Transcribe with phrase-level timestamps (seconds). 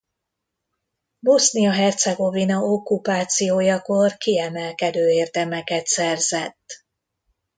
[1.19, 6.83] Bosznia-Hercegovina okkupációjakor kiemelkedő érdemeket szerzett.